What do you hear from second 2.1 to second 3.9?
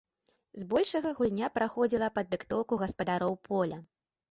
пад дыктоўку гаспадароў поля.